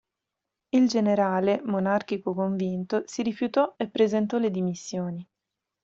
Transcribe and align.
Il 0.69 0.87
generale, 0.87 1.61
monarchico 1.63 2.33
convinto, 2.33 3.03
si 3.05 3.21
rifiutò 3.21 3.75
e 3.77 3.87
presentò 3.87 4.39
le 4.39 4.49
dimissioni. 4.49 5.29